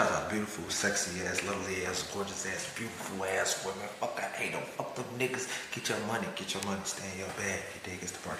[0.00, 3.86] Shout out beautiful, sexy ass, lovely ass, gorgeous ass, beautiful ass women.
[4.00, 4.62] Fuck I hate them.
[4.62, 5.46] Fuck them niggas.
[5.74, 7.60] Get your money, get your money, stay in your bag.
[7.74, 7.98] You dig?
[8.00, 8.38] It's the party.